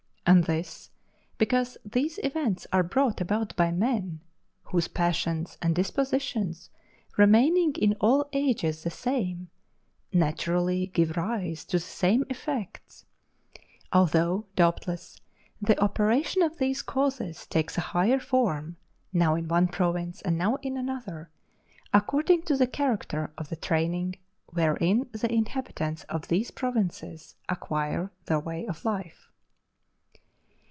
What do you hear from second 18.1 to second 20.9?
form, now in one province, and now in